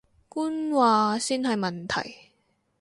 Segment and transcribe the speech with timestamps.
[0.27, 2.31] 官話先係問題